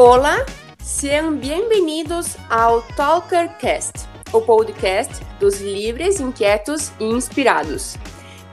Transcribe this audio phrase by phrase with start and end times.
[0.00, 0.46] Olá,
[0.78, 7.96] sejam bem-vindos ao Talkercast, o podcast dos livres, inquietos e inspirados.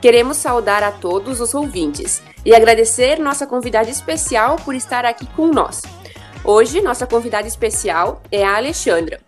[0.01, 5.45] Queremos saudar a todos os ouvintes e agradecer nossa convidada especial por estar aqui com
[5.45, 5.83] nós.
[6.43, 9.19] Hoje, nossa convidada especial é a Alexandra.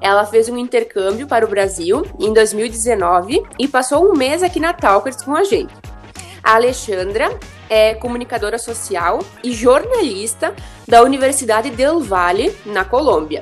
[0.00, 4.72] Ela fez um intercâmbio para o Brasil em 2019 e passou um mês aqui na
[4.72, 5.74] Talkers com a gente.
[6.46, 10.54] A Alexandra é comunicadora social e jornalista
[10.86, 13.40] da Universidade del Valle, na Colômbia.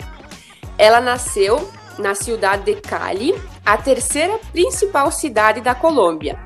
[0.79, 6.41] Ela nasceu na cidade de Cali, a terceira principal cidade da Colômbia.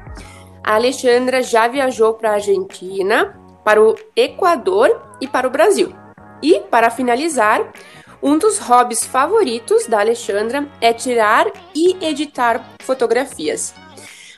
[0.65, 5.95] A Alexandra já viajou para a Argentina, para o Equador e para o Brasil.
[6.43, 7.73] E, para finalizar,
[8.21, 13.73] um dos hobbies favoritos da Alexandra é tirar e editar fotografias.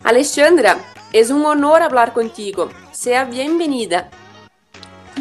[0.05, 0.79] Alexandra,
[1.13, 2.71] é um honor falar contigo.
[2.93, 4.09] Seja bem-vinda.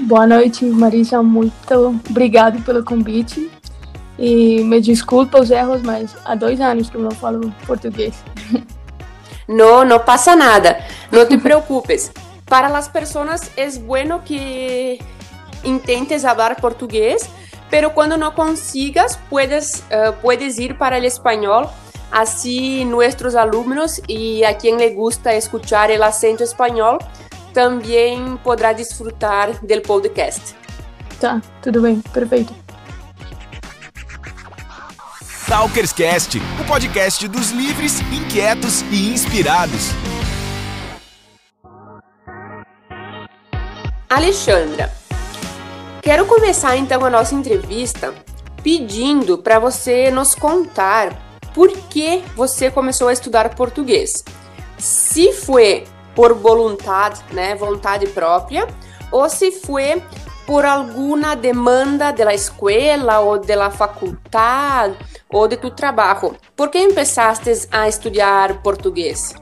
[0.02, 1.22] Boa noite, Marisa.
[1.24, 3.50] Muito obrigado pelo convite.
[4.18, 8.24] E me desculpa os erros, mas há dois anos que eu não falo português.
[9.48, 10.80] Não, não passa nada.
[11.12, 12.12] Não te preocupes.
[12.46, 15.00] Para as pessoas é bueno que
[15.64, 17.28] intentes falar português,
[17.68, 21.68] pero quando não consigas, puedes, uh, puedes ir para o espanhol
[22.12, 26.98] Así nuestros alumnos y a quien le gusta escuchar el acento español
[27.54, 30.54] também poderá desfrutar del podcast.
[31.20, 32.54] Tá, tudo bem, perfeito.
[35.48, 39.90] Talkerscast, o podcast dos livres, inquietos e inspirados.
[44.08, 44.92] Alexandra,
[46.02, 48.14] quero começar então a nossa entrevista
[48.64, 54.24] pedindo para você nos contar por que você começou a estudar português.
[54.78, 58.68] Se foi por vontade, né, vontade própria,
[59.12, 60.02] ou se foi
[60.46, 64.98] por alguma demanda da escola ou da faculdade
[65.30, 66.36] ou de tu trabalho.
[66.56, 69.36] Por que começaste a estudar português?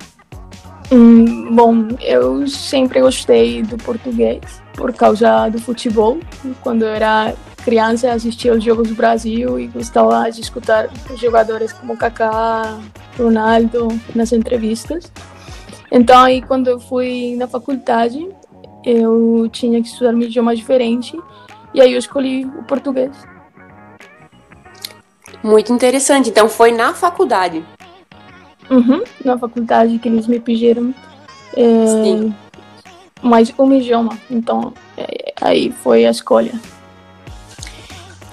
[0.92, 6.18] Hum, bom, eu sempre gostei do português por causa do futebol.
[6.62, 7.34] Quando eu era
[7.68, 12.80] criança, assistia os jogos do Brasil e gostava de escutar jogadores como Kaká,
[13.18, 15.12] Ronaldo nas entrevistas.
[15.92, 18.26] Então, aí, quando eu fui na faculdade,
[18.86, 21.20] eu tinha que estudar um idioma diferente
[21.74, 23.12] e aí eu escolhi o português.
[25.44, 26.30] Muito interessante.
[26.30, 27.66] Então, foi na faculdade?
[28.70, 30.96] Uhum, na faculdade que eles me pediram.
[31.54, 32.32] É.
[33.22, 34.18] Mais um idioma.
[34.32, 36.54] Então, é, aí foi a escolha.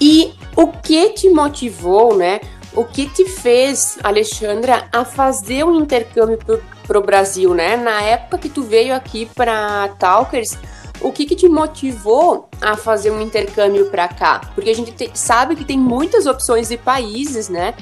[0.07, 2.39] E o que te motivou, né?
[2.75, 6.37] O que te fez, Alexandra, a fazer um intercâmbio
[6.85, 7.75] para o Brasil, né?
[7.75, 10.59] Na época que tu veio aqui para Talkers,
[11.01, 14.41] o que, que te motivou a fazer um intercâmbio para cá?
[14.53, 17.73] Porque a gente te, sabe que tem muitas opções de países, né?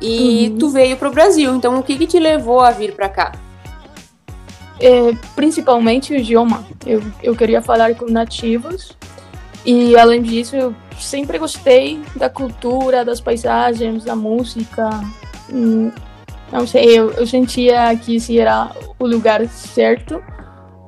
[0.00, 0.58] E uhum.
[0.58, 3.32] tu veio para o Brasil, então o que, que te levou a vir para cá?
[4.80, 6.66] É, principalmente o idioma.
[6.84, 8.90] Eu, eu queria falar com nativos
[9.64, 14.88] e além disso, sempre gostei da cultura, das paisagens, da música.
[15.52, 15.90] Hum,
[16.52, 20.22] não sei, eu, eu sentia que esse era o lugar certo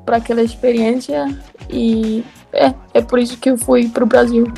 [0.05, 1.27] para aquela experiência
[1.71, 4.53] e é, é por isso que eu fui para o Brasil.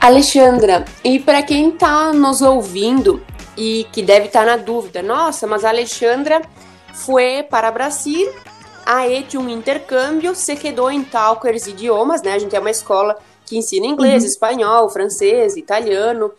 [0.00, 3.22] Alexandra, e para quem está nos ouvindo
[3.56, 6.40] e que deve estar tá na dúvida, nossa, mas Alexandra
[6.94, 8.30] foi para Brasil
[8.84, 12.32] a hecho um intercâmbio, se quedou em Talkers idiomas, né?
[12.32, 13.16] A gente é uma escola
[13.50, 14.28] que ensina inglês, uhum.
[14.28, 16.30] espanhol, francês, italiano.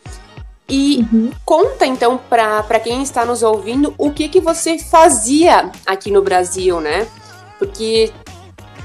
[0.67, 1.31] E uhum.
[1.45, 6.79] conta então para quem está nos ouvindo o que que você fazia aqui no Brasil,
[6.79, 7.05] né?
[7.59, 8.11] Porque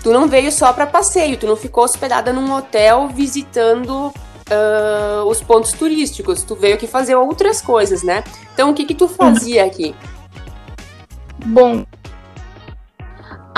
[0.03, 5.41] tu não veio só para passeio, tu não ficou hospedada num hotel visitando uh, os
[5.41, 8.25] pontos turísticos, tu veio aqui fazer outras coisas, né?
[8.53, 9.95] Então o que que tu fazia aqui?
[11.45, 11.85] Bom,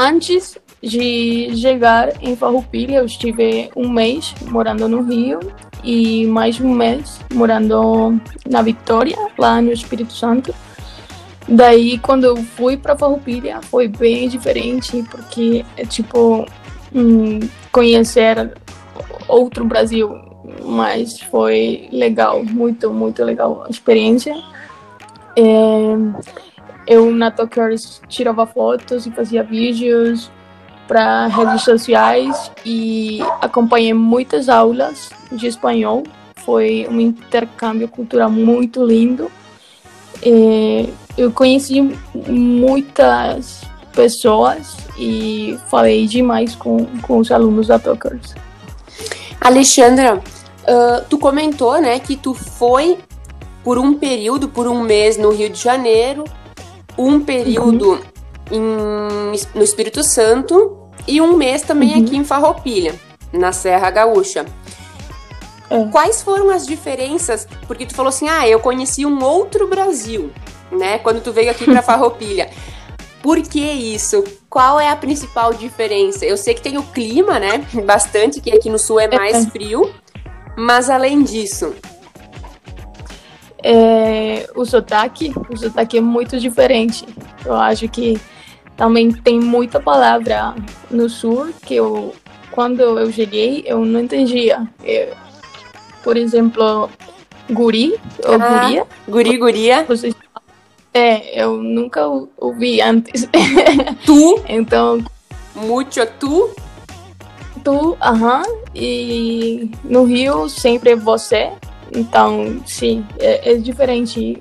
[0.01, 5.41] Antes de chegar em Farroupilha, eu estive um mês morando no Rio
[5.83, 10.55] e mais um mês morando na Vitória, lá no Espírito Santo.
[11.49, 16.47] Daí, quando eu fui para Farroupilha, foi bem diferente, porque é tipo
[16.95, 17.41] hum,
[17.73, 18.53] conhecer
[19.27, 20.15] outro Brasil,
[20.65, 24.35] mas foi legal, muito, muito legal a experiência.
[25.37, 25.43] É,
[26.87, 30.31] eu na Tokyoers tirava fotos e fazia vídeos
[30.89, 36.03] para redes sociais e acompanhei muitas aulas de espanhol.
[36.37, 39.31] Foi um intercâmbio cultural muito lindo.
[40.25, 41.95] E eu conheci
[42.27, 43.61] muitas
[43.93, 48.35] pessoas e falei demais com, com os alunos da Tokers.
[49.41, 52.99] Alexandra, uh, tu comentou, né, que tu foi
[53.63, 56.25] por um período, por um mês no Rio de Janeiro,
[56.97, 58.01] um período
[58.51, 59.35] uhum.
[59.35, 60.78] em, no Espírito Santo
[61.09, 62.05] e um mês também uhum.
[62.05, 62.95] aqui em Farroupilha,
[63.33, 64.45] na Serra Gaúcha.
[65.71, 65.85] É.
[65.87, 67.49] Quais foram as diferenças?
[67.67, 70.31] Porque tu falou assim, ah, eu conheci um outro Brasil,
[70.71, 70.99] né?
[70.99, 72.51] Quando tu veio aqui para Farroupilha.
[73.23, 74.23] Por que isso?
[74.49, 76.25] Qual é a principal diferença?
[76.25, 77.67] Eu sei que tem o clima, né?
[77.85, 79.51] Bastante, que aqui no sul é mais é.
[79.51, 79.93] frio.
[80.57, 81.75] Mas além disso.
[83.63, 87.05] É, o sotaque, o sotaque é muito diferente.
[87.45, 88.21] Eu acho que
[88.79, 90.55] também tem muita palavra
[90.89, 92.15] no sul que eu,
[92.53, 94.67] quando eu cheguei, eu não entendia.
[94.85, 95.15] Eu,
[96.05, 96.89] por exemplo,
[97.51, 98.87] guri ou ah, guria.
[99.09, 99.85] Guri, guria.
[99.85, 100.15] Vocês
[100.95, 103.29] é, eu nunca ouvi antes.
[104.07, 104.43] Tu?
[104.49, 105.05] então.
[105.57, 106.51] Muito tu?
[107.65, 108.43] Tu, aham.
[108.43, 108.59] Uh -huh.
[108.75, 111.51] E no Rio sempre é você.
[111.93, 114.39] Então, sim, é, é diferente.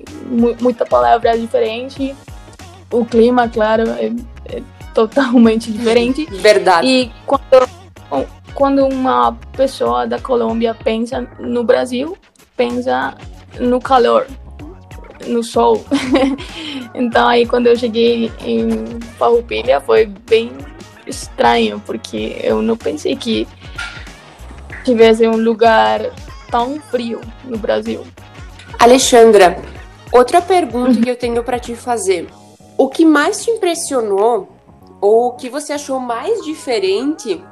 [0.60, 2.14] muita palavra é diferente.
[2.90, 4.12] O clima, claro, é,
[4.46, 4.62] é
[4.94, 6.26] totalmente diferente.
[6.30, 6.86] Verdade.
[6.86, 7.68] E quando,
[8.54, 12.16] quando uma pessoa da Colômbia pensa no Brasil,
[12.56, 13.14] pensa
[13.60, 14.26] no calor
[15.26, 15.84] no sol.
[16.94, 20.52] então aí quando eu cheguei em Farroupilha foi bem
[21.06, 23.46] estranho, porque eu não pensei que
[24.84, 26.00] tivesse um lugar
[26.50, 28.06] tão frio no Brasil.
[28.78, 29.60] Alexandra,
[30.12, 32.26] outra pergunta que eu tenho para te fazer.
[32.78, 34.48] O que mais te impressionou
[35.00, 37.42] ou o que você achou mais diferente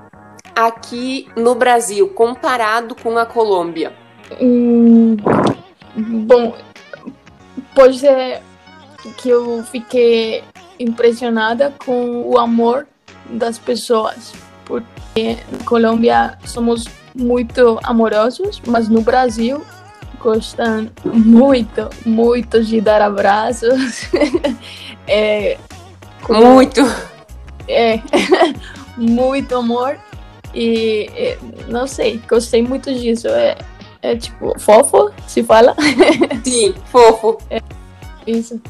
[0.55, 3.93] aqui no Brasil comparado com a Colômbia?
[4.41, 5.17] Hum,
[5.97, 6.55] bom,
[7.75, 8.41] pode ser
[9.19, 10.45] que eu fiquei
[10.79, 12.87] impressionada com o amor
[13.29, 14.33] das pessoas,
[14.65, 16.85] porque na Colômbia somos
[17.17, 19.61] muito amorosos, mas no Brasil
[20.21, 24.09] gostam muito, muito de dar abraços.
[25.07, 25.59] é,
[26.29, 26.81] muito!
[27.69, 28.01] É,
[28.97, 29.99] muito amor
[30.55, 31.39] e é,
[31.69, 33.29] não sei, gostei muito disso.
[33.29, 33.59] É,
[34.03, 35.77] é tipo fofo, se fala?
[36.43, 37.39] Sim, fofo.
[37.51, 37.61] É,
[38.27, 38.61] isso.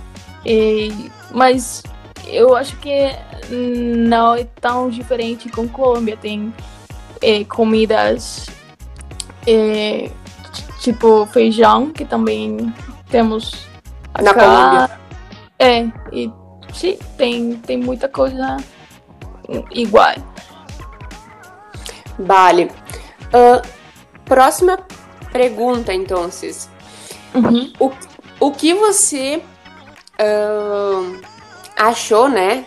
[0.45, 1.83] E, mas
[2.27, 3.13] eu acho que
[3.49, 6.17] não é tão diferente com Colômbia.
[6.17, 6.53] Tem
[7.23, 8.47] é, comidas
[9.47, 10.11] é,
[10.81, 12.75] tipo feijão, que também
[13.11, 13.69] temos
[14.21, 15.06] na Colômbia.
[15.59, 16.31] É, e
[16.73, 18.57] sim, tem, tem muita coisa
[19.71, 20.15] igual.
[22.19, 22.71] Vale.
[23.27, 23.67] Uh,
[24.25, 24.79] próxima
[25.37, 26.31] Pergunta, então,
[27.35, 27.73] uhum.
[27.79, 27.93] o,
[28.41, 29.43] o que você
[30.19, 31.21] uh,
[31.77, 32.65] achou, né,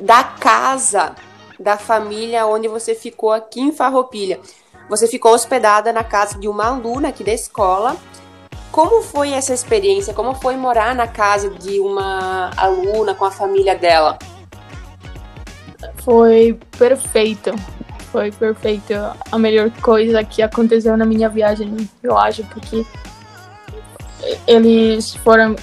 [0.00, 1.16] da casa
[1.58, 4.38] da família onde você ficou aqui em Farroupilha?
[4.88, 7.96] Você ficou hospedada na casa de uma aluna aqui da escola.
[8.74, 10.12] Como foi essa experiência?
[10.12, 14.18] Como foi morar na casa de uma aluna com a família dela?
[16.02, 17.52] Foi perfeito
[18.14, 18.94] foi perfeito.
[19.32, 22.86] A melhor coisa que aconteceu na minha viagem, eu acho, porque
[24.46, 25.56] eles foram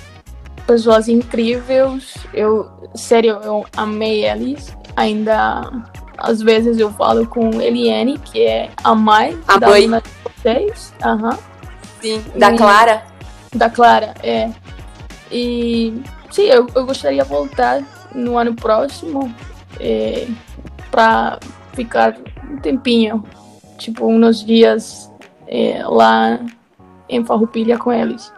[0.68, 2.13] pessoas incríveis.
[2.34, 4.75] Eu, sério, eu amei eles.
[4.98, 5.62] Ainda
[6.18, 9.89] às vezes eu falo com Eliane, que é a mãe a da mãe.
[9.89, 10.01] de
[10.41, 10.94] vocês.
[11.06, 11.50] Uhum.
[12.01, 13.03] Sim, da e, Clara.
[13.55, 14.50] Da Clara, é.
[15.31, 17.81] E sim, eu, eu gostaria de voltar
[18.13, 19.34] no ano próximo
[19.79, 20.27] é,
[20.89, 21.39] para
[21.74, 22.17] ficar
[22.50, 23.24] um tempinho,
[23.77, 25.10] tipo uns dias
[25.48, 26.39] é, lá
[27.08, 28.31] em Farroupilha com eles.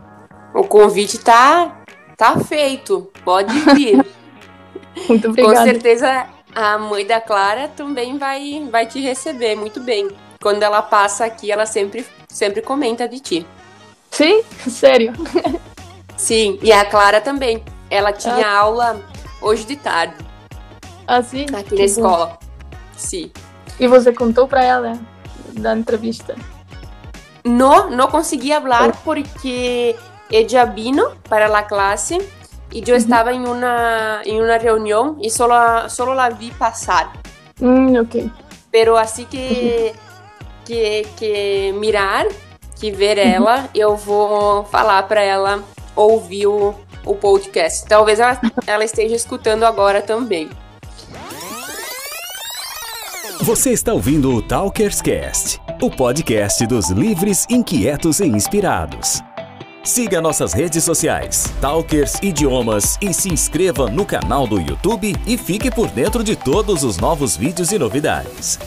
[0.54, 1.84] O convite tá,
[2.18, 4.06] tá feito, pode vir.
[5.10, 5.56] muito obrigada.
[5.58, 10.10] Com certeza a mãe da Clara também vai, vai te receber muito bem.
[10.42, 13.48] Quando ela passa aqui, ela sempre, sempre comenta de ti.
[14.10, 14.44] Sim?
[14.68, 15.14] Sério?
[16.18, 17.64] Sim, e a Clara também.
[17.90, 18.60] Ela tinha ah.
[18.60, 19.02] aula
[19.40, 20.16] hoje de tarde.
[21.08, 21.46] Ah, sim?
[21.54, 22.40] Aqui na escola.
[22.98, 23.32] Sim.
[23.80, 25.00] E você contou para ela
[25.54, 26.36] da entrevista?
[27.44, 28.98] Não, não consegui falar oh.
[29.04, 29.96] porque
[30.32, 32.18] ella vino para la clase
[32.72, 33.02] y yo uh -huh.
[33.02, 37.12] estaba en una, en una reunión y solo, solo la vi pasar.
[37.60, 38.32] Mm, ok.
[38.72, 40.13] Pero así que, uh -huh.
[40.66, 42.28] Que, que mirar,
[42.76, 45.64] que ver ela, eu vou falar para ela
[45.96, 46.74] ouvir o,
[47.06, 47.86] o podcast.
[47.86, 50.50] Talvez ela, ela esteja escutando agora também.
[53.42, 59.22] Você está ouvindo o Talkers Cast, o podcast dos livres, inquietos e inspirados.
[59.84, 65.70] Siga nossas redes sociais, Talkers Idiomas, e se inscreva no canal do YouTube e fique
[65.70, 68.58] por dentro de todos os novos vídeos e novidades.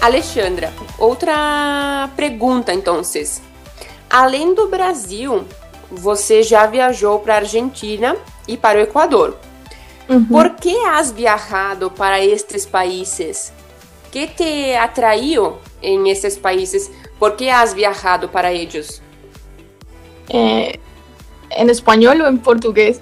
[0.00, 3.02] Alexandra, outra pergunta então.
[4.08, 5.44] Além do Brasil,
[5.90, 8.16] você já viajou para a Argentina
[8.48, 9.36] e para o Equador.
[10.08, 10.24] Uhum.
[10.24, 13.52] ¿Por que has viajado para estes países?
[14.10, 16.90] que te atraiu em esses países?
[17.18, 19.02] ¿Por que has viajado para eles?
[20.28, 20.78] Eh,
[21.50, 23.00] em espanhol ou em português?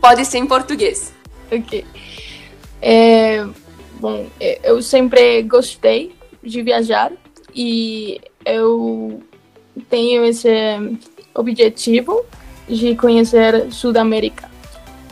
[0.00, 1.12] Pode ser em português.
[1.52, 1.84] Ok.
[2.80, 3.44] É,
[4.00, 4.26] bom,
[4.62, 7.12] eu sempre gostei de viajar
[7.54, 9.22] e eu
[9.88, 10.48] tenho esse
[11.34, 12.24] objetivo
[12.68, 14.48] de conhecer Sudamérica.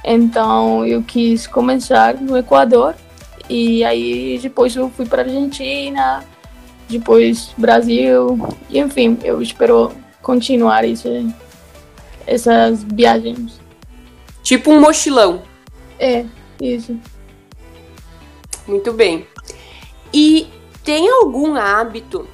[0.05, 2.95] Então eu quis começar no Equador
[3.49, 6.25] e aí depois eu fui para Argentina,
[6.89, 8.39] depois Brasil,
[8.71, 9.93] e enfim, eu espero
[10.23, 11.29] continuar esse,
[12.27, 13.61] essas viagens.
[14.43, 15.43] Tipo um mochilão.
[15.99, 16.25] É,
[16.61, 16.99] isso.
[18.69, 19.27] Muito bem.
[20.13, 20.47] E
[20.85, 22.29] tem algum hábito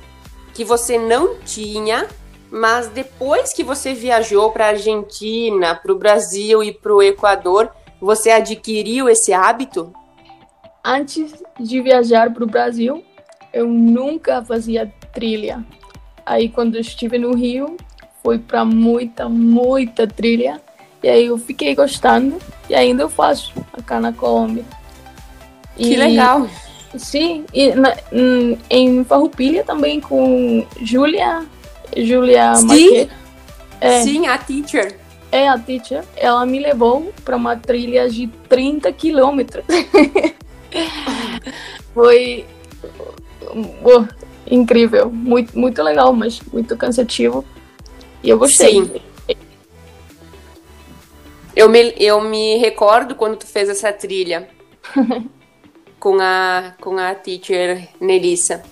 [0.53, 2.09] que você não tinha,
[2.51, 7.71] mas depois que você viajou para a Argentina, para o Brasil e para o Equador,
[8.01, 9.93] você adquiriu esse hábito?
[10.85, 13.03] Antes de viajar para o Brasil,
[13.53, 15.65] eu nunca fazia trilha.
[16.27, 17.77] Aí, quando estive no Rio,
[18.23, 20.61] fui para muita, muita trilha.
[21.03, 22.39] E aí eu fiquei gostando
[22.69, 24.65] e ainda eu faço acá na Colômbia.
[25.77, 26.49] Que e, legal!
[26.97, 27.97] Sim, e na,
[28.71, 31.45] em Farroupilha também com Júlia,
[31.97, 33.09] Júlia Sim,
[33.81, 34.97] é, sim, a teacher.
[35.31, 36.05] É, a teacher.
[36.17, 39.65] Ela me levou para uma trilha de 30 quilômetros.
[41.93, 42.47] Foi
[43.85, 44.05] oh,
[44.49, 47.45] incrível, muito, muito legal, mas muito cansativo.
[48.23, 48.85] E eu gostei.
[48.85, 49.01] Sim.
[51.57, 54.49] Eu me, eu me recordo quando tu fez essa trilha
[55.99, 58.63] com a com a teacher Nelissa.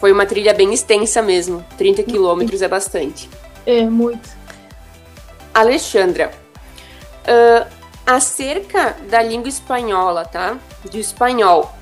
[0.00, 1.64] Foi uma trilha bem extensa mesmo.
[1.78, 3.28] 30 quilômetros é bastante.
[3.64, 4.28] É, muito.
[5.54, 6.32] Alexandra,
[7.22, 7.66] uh,
[8.04, 10.58] acerca da língua espanhola, tá?
[10.90, 11.72] Do espanhol.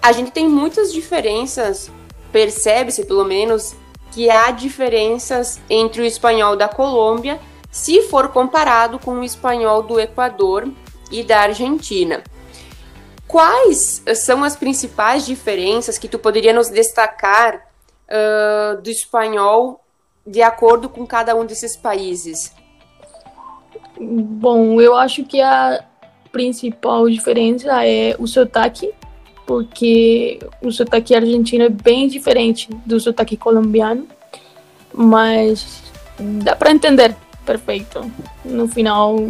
[0.00, 1.90] A gente tem muitas diferenças,
[2.32, 3.74] percebe-se pelo menos,
[4.12, 7.38] que há diferenças entre o espanhol da Colômbia
[7.70, 10.68] se for comparado com o espanhol do Equador
[11.10, 12.22] e da Argentina.
[13.28, 17.56] Quais são as principais diferenças que tu poderia nos destacar
[18.08, 19.84] uh, do espanhol
[20.26, 22.52] de acordo com cada um desses países?
[24.00, 25.84] Bom, eu acho que a
[26.32, 28.92] principal diferença é o sotaque,
[29.46, 34.06] porque o sotaque argentino é bem diferente do sotaque colombiano,
[34.94, 35.82] mas
[36.18, 38.10] dá para entender perfeito.
[38.44, 39.28] No final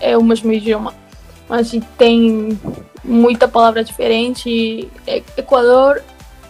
[0.00, 0.94] é o mesmo idioma,
[1.48, 2.58] mas tem
[3.08, 4.88] muita palavra diferente.
[5.36, 6.02] Equador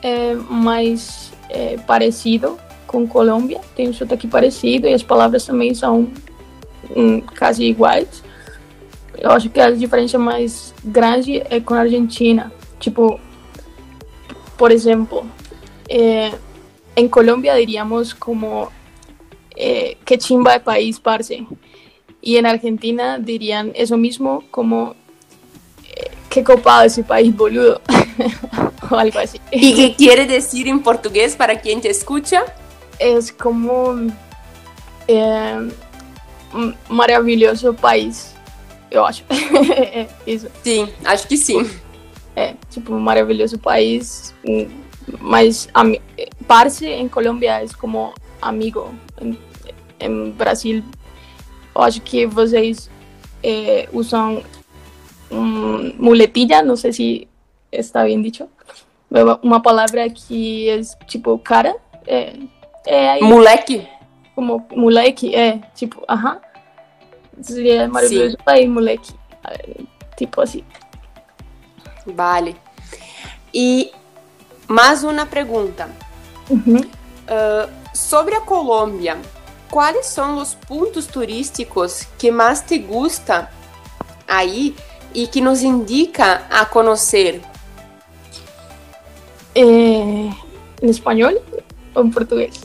[0.02, 6.10] é mais é, parecido com Colômbia, tem um sotaque parecido e as palavras também são
[6.96, 8.22] um, quase iguais.
[9.16, 12.52] Eu acho que a diferença mais grande é com a Argentina.
[12.78, 13.20] Tipo,
[14.56, 15.26] por exemplo,
[15.88, 16.32] eh,
[16.96, 18.70] em Colômbia diríamos como
[19.56, 21.46] eh, que chimba de país, parce.
[22.20, 24.97] Y en Argentina dirían eso mismo como eh,
[26.28, 27.80] qué copado ese país, boludo.
[28.90, 29.40] o algo así.
[29.50, 32.44] ¿Y qué quiere decir en portugués para quien te escucha?
[32.98, 33.94] Es como
[35.06, 35.68] eh,
[36.88, 38.34] maravilhoso país,
[38.90, 39.24] eu acho.
[40.26, 40.48] isso.
[40.62, 41.68] Sim, acho que sim.
[42.34, 44.34] É, tipo, um maravilhoso país,
[45.20, 45.68] mas
[46.46, 48.94] parce em Colômbia é como amigo.
[49.20, 49.38] Em,
[50.00, 50.84] em Brasil,
[51.74, 52.88] eu acho que vocês
[53.42, 54.42] é, usam
[55.30, 57.28] um, muletilha, não sei se
[57.70, 58.48] está bem dito.
[59.42, 61.76] Uma palavra que é tipo cara.
[62.06, 62.34] É,
[62.86, 63.22] é aí.
[63.22, 63.86] Moleque?
[64.38, 66.38] como moleque, é, tipo, aham.
[67.42, 68.42] Seria maravilhoso Sim.
[68.46, 69.12] aí, moleque.
[70.16, 70.62] Tipo assim.
[72.06, 72.54] Vale.
[73.52, 73.90] E
[74.68, 75.90] mais uma pergunta.
[76.48, 76.76] Uhum.
[76.78, 79.18] Uh, sobre a Colômbia,
[79.68, 83.50] quais são os pontos turísticos que mais te gusta
[84.28, 84.76] aí
[85.14, 87.40] e que nos indica a conhecer?
[89.54, 91.34] É, em espanhol
[91.94, 92.60] ou em português?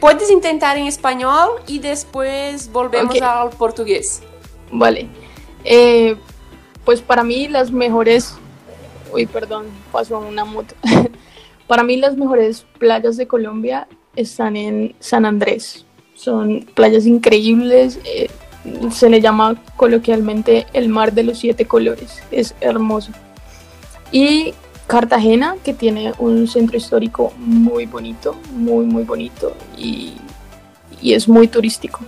[0.00, 3.20] Puedes intentar en español y después volvemos okay.
[3.20, 4.22] al portugués.
[4.72, 5.08] Vale.
[5.64, 6.16] Eh,
[6.84, 8.34] pues para mí las mejores...
[9.12, 10.74] Uy, perdón, pasó una moto.
[11.66, 15.84] para mí las mejores playas de Colombia están en San Andrés.
[16.14, 17.98] Son playas increíbles.
[18.04, 18.30] Eh,
[18.90, 22.22] se le llama coloquialmente el mar de los siete colores.
[22.30, 23.12] Es hermoso.
[24.12, 24.54] Y
[24.86, 30.14] Cartagena, que tiene un centro histórico muy bonito, muy, muy bonito y,
[31.00, 32.00] y es muy turístico.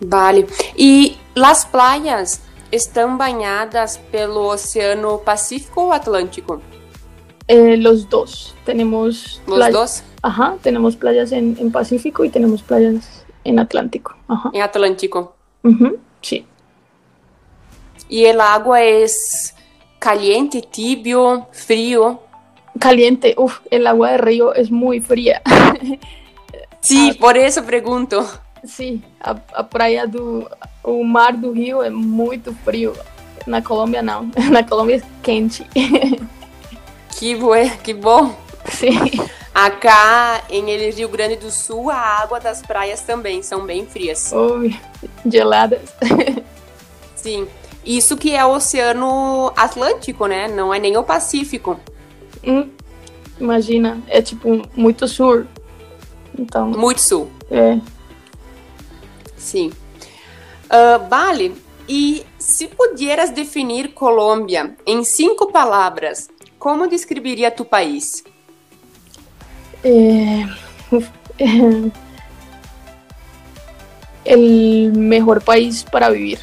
[0.00, 0.46] Vale.
[0.76, 2.40] E as praias
[2.72, 6.60] estão banhadas pelo Oceano Pacífico ou Atlântico?
[7.46, 8.54] Eh, los dos.
[8.64, 10.04] Tenemos Los dois?
[10.22, 14.14] Ajá, tenemos playas en, en Pacífico y tenemos playas en Atlántico.
[14.28, 14.50] Ajá.
[14.52, 15.34] Em Atlântico.
[15.62, 16.44] Ujú, Sí.
[18.10, 19.54] E el agua es
[19.98, 22.20] caliente, tibio, frío.
[22.78, 25.42] Caliente, uf, el agua de río es muy fría.
[26.80, 27.16] Sim, Ah.
[27.20, 28.24] por isso pergunto.
[28.64, 30.48] Sim, a, a praia do.
[30.82, 32.92] O mar do Rio é muito frio.
[33.46, 34.30] Na Colômbia, não.
[34.50, 35.66] Na Colômbia é quente.
[37.18, 38.32] Que, bue- que bom.
[38.70, 38.94] Sim.
[39.58, 44.30] Acá em Rio Grande do Sul, a água das praias também são bem frias.
[44.30, 44.78] Ui,
[45.26, 45.80] geladas.
[47.16, 47.48] Sim.
[47.84, 50.46] Isso que é o Oceano Atlântico, né?
[50.46, 51.80] Não é nem o Pacífico.
[52.46, 52.70] Hum,
[53.40, 55.44] imagina, é tipo muito sur.
[56.38, 57.28] Então, Muito sul.
[57.50, 57.80] é.
[59.36, 59.72] Sim.
[60.70, 61.56] Ah, vale.
[61.88, 66.28] E se pudieras definir Colômbia em cinco palavras,
[66.60, 68.22] como descreveria tu país?
[69.82, 70.46] Eh,
[71.38, 71.90] eh,
[74.24, 76.40] el mejor país para vivir.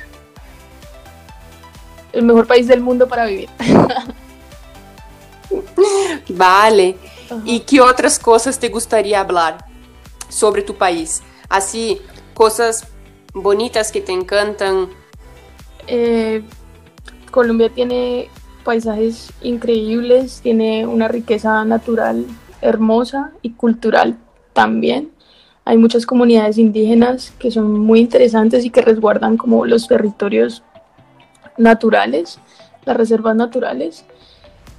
[2.13, 3.49] El mejor país del mundo para vivir.
[6.29, 6.97] Vale.
[7.29, 7.41] Ajá.
[7.45, 9.65] E que outras coisas te gostaria falar
[10.29, 11.21] sobre tu país?
[11.49, 11.99] Assim,
[12.33, 12.87] coisas
[13.33, 14.89] bonitas que te encantam.
[15.87, 16.43] Eh,
[17.31, 18.29] Colombia tiene
[18.63, 22.25] paisajes increíbles, tiene una riqueza natural
[22.61, 24.17] hermosa y cultural
[24.53, 25.11] también.
[25.65, 30.63] Hay muchas comunidades indígenas que son muy interesantes y que resguardan como los territorios
[31.57, 32.39] naturales,
[32.85, 34.05] las reservas naturales.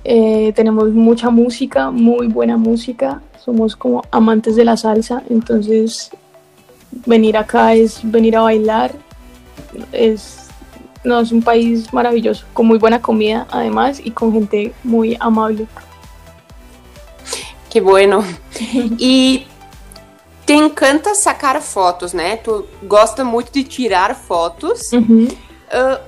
[0.04, 3.20] Eh, tenemos mucha música, muy buena música.
[3.44, 6.10] Somos como amantes de la salsa, entonces
[7.04, 8.92] venir acá es venir a bailar.
[9.90, 10.48] Es,
[11.02, 15.66] no, es un país maravilloso, con muy buena comida además y con gente muy amable.
[17.76, 18.24] Que bueno.
[18.98, 19.46] E
[20.46, 22.38] te encanta sacar fotos, né?
[22.38, 24.94] Tu gosta muito de tirar fotos.
[24.94, 25.28] Ujú.
[25.70, 26.00] Ah,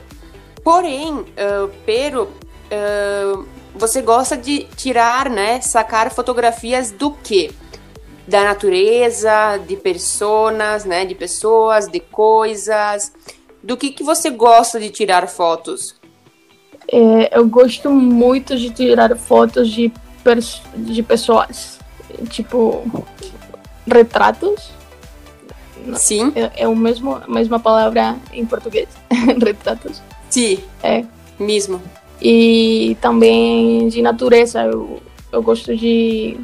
[0.64, 2.30] porém, ah, pero
[2.72, 5.60] ah, você gosta de tirar, né?
[5.60, 7.50] Sacar fotografias do quê?
[8.26, 11.04] Da natureza, de personas, né?
[11.04, 13.12] De pessoas, de coisas.
[13.62, 15.96] Do que que você gosta de tirar fotos?
[16.90, 19.92] É, eu gosto muito de tirar fotos de,
[20.76, 21.78] de pessoas,
[22.30, 22.84] tipo
[23.86, 24.70] retratos.
[25.94, 28.88] Sim, É, é o mesmo, a mesma palavra em português,
[29.42, 30.02] retratos.
[30.28, 31.04] sim, É.
[31.38, 31.80] mesmo.
[32.20, 35.00] E também de natureza, eu,
[35.32, 36.36] eu gosto de,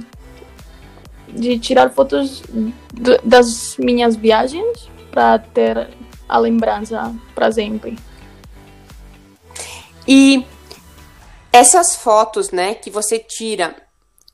[1.28, 2.42] de tirar fotos
[3.24, 5.88] das minhas viagens para ter
[6.28, 7.98] a lembrança para sempre.
[10.06, 10.44] E
[11.54, 13.76] essas fotos, né, que você tira,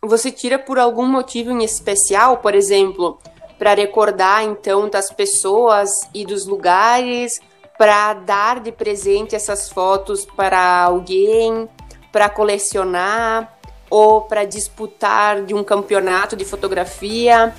[0.01, 3.21] você tira por algum motivo em especial, por exemplo,
[3.59, 7.39] para recordar então das pessoas e dos lugares,
[7.77, 11.69] para dar de presente essas fotos para alguém,
[12.11, 13.55] para colecionar
[13.91, 17.55] ou para disputar de um campeonato de fotografia.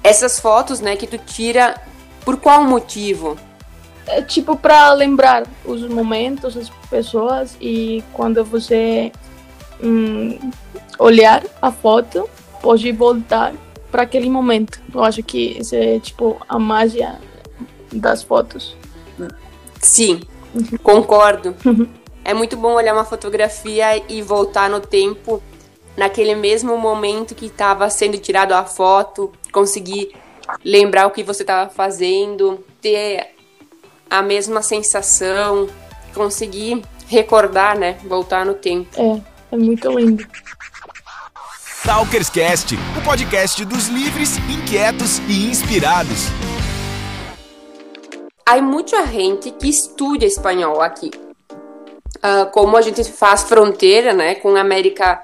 [0.00, 1.74] Essas fotos, né, que tu tira
[2.24, 3.36] por qual motivo?
[4.06, 9.12] É tipo para lembrar os momentos, as pessoas e quando você
[9.82, 10.38] hum,
[10.98, 12.28] olhar a foto,
[12.60, 13.54] pode voltar
[13.90, 14.80] para aquele momento.
[14.92, 17.18] Eu acho que isso é tipo a magia
[17.92, 18.76] das fotos.
[19.80, 20.20] Sim,
[20.82, 21.54] concordo.
[22.26, 25.40] É muito bom olhar uma fotografia e voltar no tempo,
[25.96, 30.10] naquele mesmo momento que estava sendo tirado a foto, conseguir
[30.64, 33.28] lembrar o que você estava fazendo, ter
[34.10, 35.68] a mesma sensação,
[36.16, 37.98] conseguir recordar, né?
[38.04, 39.22] Voltar no tempo.
[39.52, 40.26] É, é muito lindo.
[41.84, 46.26] Talkerscast, o podcast dos livres, inquietos e inspirados.
[48.44, 51.10] Há muita gente que estuda espanhol aqui.
[52.22, 55.22] Ah, como a gente faz fronteira, né, com a América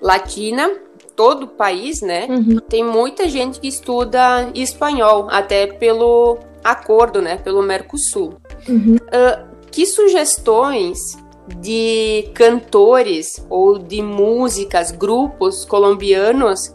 [0.00, 0.70] Latina,
[1.16, 2.58] todo o país, né, Uhum.
[2.68, 8.34] tem muita gente que estuda espanhol, até pelo acordo, né, pelo Mercosul.
[8.68, 8.96] Uhum.
[9.12, 11.18] Ah, que sugestões
[11.58, 16.72] de cantores ou de músicas, grupos colombianos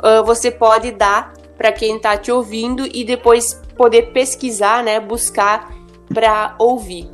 [0.00, 5.72] ah, você pode dar para quem está te ouvindo e depois poder pesquisar, né, buscar
[6.12, 7.08] para ouvir?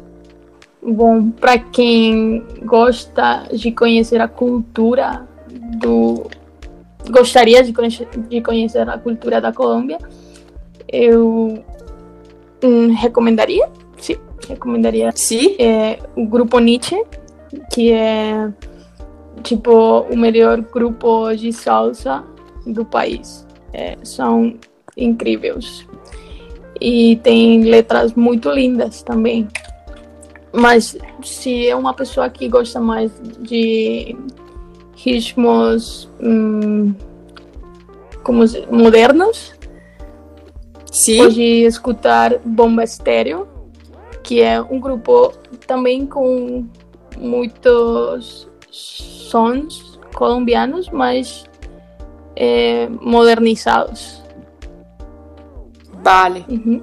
[0.82, 5.28] Bom, para quem gosta de conhecer a cultura
[5.78, 6.30] do
[7.10, 9.98] gostaria de conhecer, de conhecer a cultura da Colômbia,
[10.88, 11.62] eu
[12.64, 13.68] hum, recomendaria,
[13.98, 14.16] sim,
[14.48, 15.56] recomendaria Sim?
[15.58, 17.02] é, o grupo Nietzsche,
[17.72, 18.50] que é
[19.42, 22.24] tipo o melhor grupo de salsa
[22.66, 23.46] do país.
[23.72, 24.54] É, são
[24.96, 25.86] incríveis.
[26.80, 29.48] E tem letras muito lindas também.
[30.52, 34.16] Mas se é uma pessoa que gosta mais de
[34.94, 36.94] ritmos hum,
[38.22, 39.54] como modernos,
[40.90, 41.18] Sim?
[41.18, 43.46] pode escutar Bomba Estéreo,
[44.26, 45.32] que é um grupo
[45.68, 46.66] também com
[47.16, 51.44] muitos sons colombianos, mas
[52.34, 54.20] é, modernizados.
[56.02, 56.44] Vale.
[56.48, 56.82] Uhum.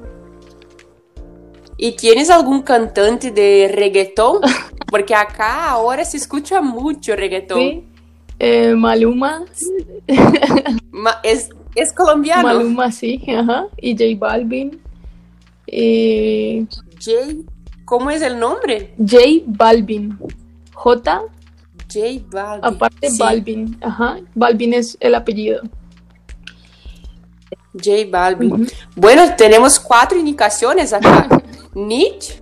[1.77, 4.39] ¿Y tienes algún cantante de reggaetón?
[4.89, 7.59] Porque acá ahora se escucha mucho reggaetón.
[7.59, 7.83] Sí.
[8.39, 9.45] É, Maluma,
[10.91, 12.43] Ma- es, es colombiano.
[12.43, 14.81] Maluma sí, ajá, y J Balvin.
[15.67, 16.67] Y
[17.03, 17.43] J,
[17.85, 18.93] ¿cómo es el nombre?
[18.97, 20.17] J Balvin.
[20.73, 21.21] J,
[21.91, 21.99] J
[22.31, 22.65] Balvin.
[22.65, 24.19] aparte Sí, Balvin, ajá.
[24.33, 25.61] Balvin es el apellido.
[27.73, 28.67] J Balvin.
[28.95, 31.27] Bueno, tenemos cuatro indicaciones acá.
[31.73, 32.41] Nietzsche,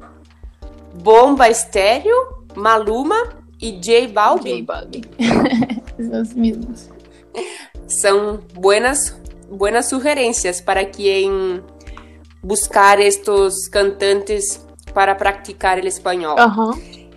[1.03, 3.17] Bomba Estéreo, Maluma
[3.57, 4.65] y J J Balvin.
[4.65, 5.09] Balvin.
[5.97, 6.89] Esos mismos.
[7.87, 9.17] São buenas,
[9.49, 11.61] buenas sugerencias para quien
[12.41, 16.35] buscar estos cantantes para practicar el español.
[16.37, 16.71] Ajá.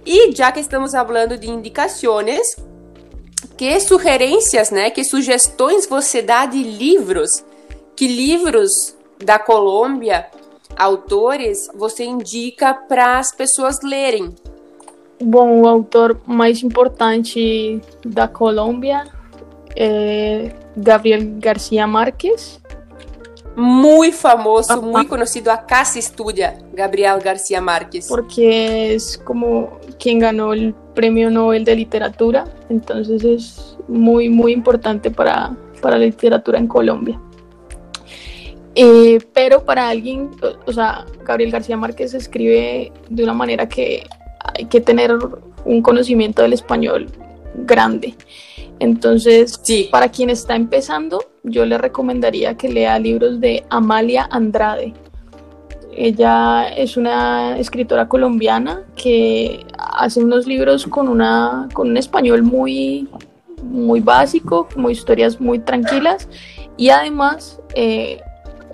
[0.06, 2.56] E já que estamos falando de indicações,
[3.56, 4.90] que sugerências, né?
[4.90, 7.44] Que sugestões você dá de livros?
[7.96, 10.26] Que livros da Colômbia,
[10.76, 14.34] autores, você indica para as pessoas lerem?
[15.22, 19.06] Bom, o autor mais importante da Colômbia
[19.76, 22.60] é Gabriel García Márquez.
[23.56, 24.82] Muito famoso, Aham.
[24.90, 28.06] muito conhecido, acá se estudia, Gabriel García Márquez.
[28.08, 35.10] porque es como quien ganó el premio Nobel de Literatura, entonces es muy, muy importante
[35.10, 37.20] para, para la literatura en Colombia.
[38.74, 44.04] Eh, pero para alguien, o, o sea, Gabriel García Márquez escribe de una manera que
[44.58, 45.16] hay que tener
[45.64, 47.06] un conocimiento del español
[47.54, 48.14] grande.
[48.80, 54.94] Entonces, Sí, para quien está empezando, yo le recomendaría que lea libros de Amalia Andrade.
[55.96, 63.09] Ella es una escritora colombiana que hace unos libros con, una, con un español muy,
[63.62, 66.28] muy básico, como historias muy tranquilas
[66.76, 68.20] y además eh,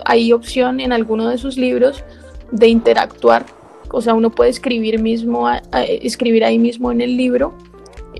[0.05, 2.03] hay opción en alguno de sus libros
[2.51, 3.45] de interactuar.
[3.91, 7.53] O sea, uno puede escribir, mismo, escribir ahí mismo en el libro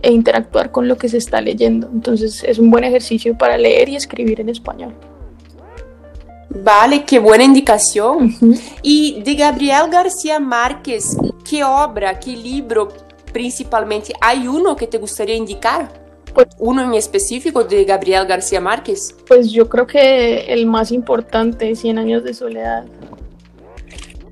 [0.01, 1.89] e interactuar con lo que se está leyendo.
[1.91, 4.93] Entonces es un buen ejercicio para leer y escribir en español.
[6.53, 8.19] vale, que boa indicação.
[8.83, 11.15] E de Gabriel García Márquez,
[11.47, 12.89] que obra, que livro,
[13.31, 15.89] principalmente, há uno que te gostaria de indicar?
[16.33, 19.15] Pues- Uno en específico de Gabriel García Márquez?
[19.27, 22.85] Pues yo creo que el más importante, 100 años de soledad,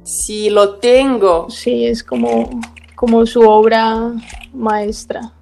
[0.03, 1.49] Si lo tengo.
[1.49, 2.49] sí, es como,
[2.95, 4.11] como su obra
[4.53, 5.33] maestra.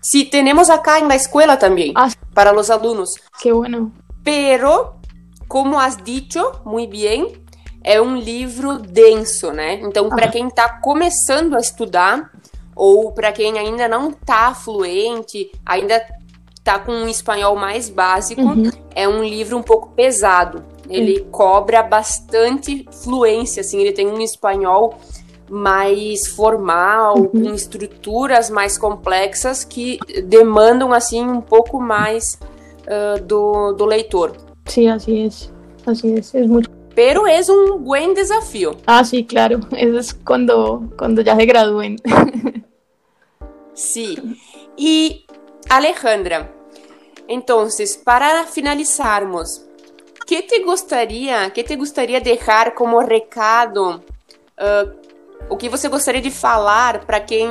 [0.00, 2.08] Sí, tenemos acá en la escuela también, Ah.
[2.34, 3.14] para los alumnos.
[3.40, 3.92] Qué bueno.
[4.24, 4.96] Pero,
[5.48, 7.26] como has dicho muy bien,
[7.82, 9.74] é um livro denso, né?
[9.82, 12.30] Então, para quem está começando a estudar,
[12.74, 16.02] ou para quem ainda não está fluente, ainda
[16.56, 18.70] está com um espanhol mais básico, Uhum.
[18.94, 20.64] é um livro um pouco pesado.
[20.88, 24.98] Ele cobra bastante fluência, assim, ele tem um espanhol
[25.50, 27.28] mais formal, Uhum.
[27.28, 32.38] com estruturas mais complexas que demandam, assim, um pouco mais
[32.86, 34.32] ah, do, do leitor.
[34.66, 35.52] Sí, así es.
[35.84, 36.34] Así es.
[36.34, 36.70] Es mucho.
[36.94, 38.76] Pero es um buen desafio.
[38.86, 39.60] Ah, sí, claro.
[39.76, 41.96] Eso es cuando, cuando ya se gradúen.
[43.74, 44.16] Sí.
[44.76, 45.24] E
[45.68, 46.52] Alejandra,
[47.26, 49.64] entonces, para finalizarmos,
[50.26, 54.02] que te gostaria, que te gostaria deixar como recado?
[54.58, 54.84] ah,
[55.48, 57.48] o que você gostaria de falar para quem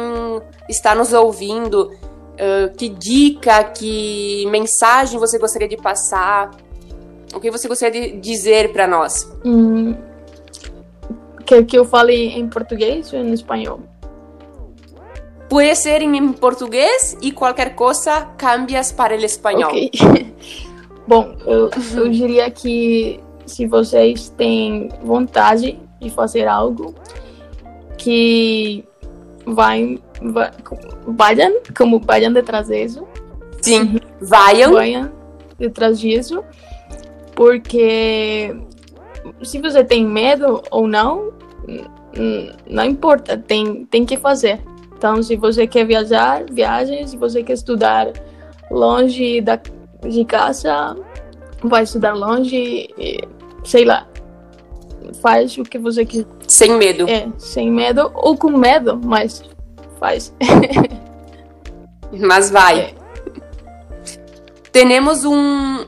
[0.69, 1.91] está nos ouvindo?
[2.39, 6.51] Ah, que dica, que mensagem você gostaria de passar?
[7.33, 9.29] O que você gostaria de dizer para nós?
[9.43, 9.93] Mm,
[11.45, 13.81] ¿Que, que eu fale em português ou em espanhol?
[15.49, 19.69] Pode ser em português e qualquer coisa cambias para o espanhol.
[19.69, 19.91] Ok.
[21.07, 26.93] Bom, eu, eu diria que se vocês têm vontade de fazer algo,
[27.99, 28.83] que
[29.45, 30.51] vai, vai
[31.05, 33.05] vayan, como vayan detrás disso.
[33.61, 34.73] Sim, vaiam.
[34.73, 35.11] Vayan
[35.59, 36.41] detrás disso,
[37.35, 38.55] porque
[39.43, 41.33] se você tem medo ou não,
[42.67, 44.61] não importa, tem, tem que fazer.
[44.97, 47.07] Então, se você quer viajar, viaje.
[47.07, 48.11] Se você quer estudar
[48.71, 49.59] longe da,
[50.07, 50.95] de casa,
[51.63, 52.89] vai estudar longe,
[53.63, 54.07] sei lá.
[55.21, 56.25] Faz o que você quer.
[56.49, 57.07] Sem medo.
[57.07, 59.43] É, sem medo ou com medo, mas
[59.99, 60.33] faz.
[62.11, 62.79] mas vai.
[62.79, 62.93] É.
[64.71, 65.85] Temos um,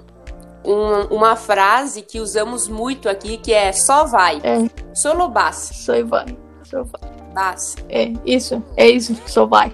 [0.63, 4.39] um, uma frase que usamos muito aqui que é só vai.
[4.43, 4.69] É.
[4.93, 5.71] Solo vas.
[5.73, 6.37] Só vai.
[6.63, 7.55] Só vai.
[7.89, 8.63] É isso.
[8.77, 9.17] É isso.
[9.25, 9.73] Só vai.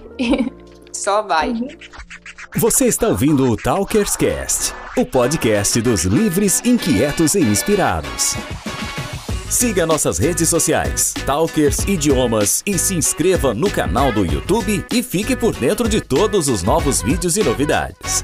[0.90, 1.50] só vai.
[1.50, 1.68] Uhum.
[2.56, 8.36] Você está ouvindo o Talkers Cast, o podcast dos livres, inquietos e inspirados.
[9.50, 15.34] Siga nossas redes sociais, Talkers Idiomas, e se inscreva no canal do YouTube e fique
[15.34, 18.22] por dentro de todos os novos vídeos e novidades.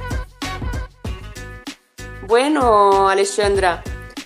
[2.28, 3.82] Bueno, Alexandra,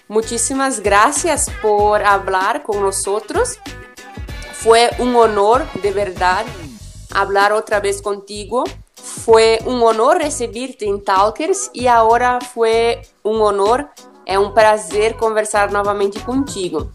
[0.09, 3.61] muchísimas gracias por hablar con nosotros.
[4.55, 6.45] Fue un honor, de verdad,
[7.15, 8.65] hablar otra vez contigo.
[8.97, 13.89] Fue un honor recibirte en Talkers y ahora fue un honor,
[14.29, 16.93] é um prazer conversar novamente contigo.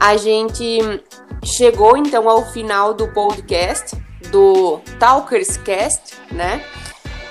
[0.00, 1.00] A gente
[1.44, 3.96] chegou então ao final do podcast,
[4.32, 6.64] do Talkers Cast, né?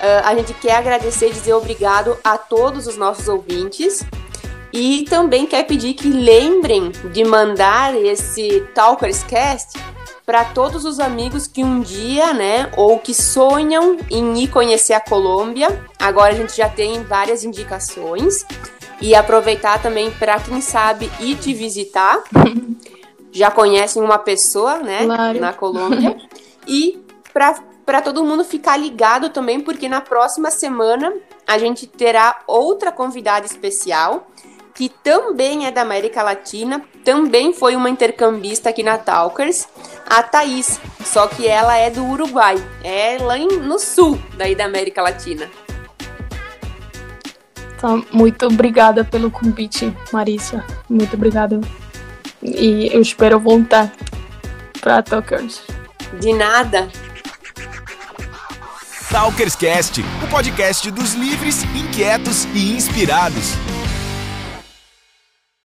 [0.00, 4.02] Uh, a gente quer agradecer e dizer obrigado a todos os nossos ouvintes.
[4.72, 9.78] E também quer pedir que lembrem de mandar esse Talkers Cast
[10.24, 15.00] para todos os amigos que um dia, né, ou que sonham em ir conhecer a
[15.00, 15.84] Colômbia.
[15.98, 18.46] Agora a gente já tem várias indicações.
[19.02, 22.22] E aproveitar também para quem sabe ir te visitar.
[23.32, 25.40] já conhecem uma pessoa, né, claro.
[25.40, 26.16] na Colômbia.
[26.68, 31.12] E para todo mundo ficar ligado também, porque na próxima semana
[31.46, 34.28] a gente terá outra convidada especial
[34.74, 39.68] que também é da América Latina, também foi uma intercambista aqui na Talkers,
[40.06, 45.02] a Thaís, só que ela é do Uruguai, é lá no sul daí da América
[45.02, 45.50] Latina.
[47.82, 50.64] Então, muito obrigada pelo convite, Marisa.
[50.88, 51.60] Muito obrigada.
[52.40, 53.92] E eu espero voltar
[54.80, 55.62] para Talkers.
[56.20, 56.88] De nada.
[59.10, 63.50] Talkerscast, o podcast dos livres, inquietos e inspirados.